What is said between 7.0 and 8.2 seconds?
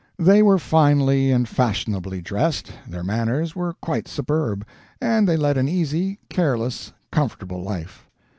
comfortable life.